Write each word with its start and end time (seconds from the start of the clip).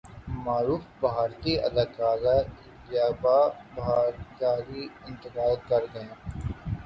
معروف 0.45 0.83
بھارتی 1.01 1.53
اداکارہ 1.59 2.35
ریٹا 2.91 3.37
بہادری 3.75 4.83
انتقال 5.07 5.55
کرگئیں 5.67 6.09